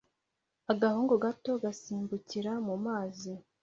[0.71, 3.33] Agahungu gato gasimbukira mu mazi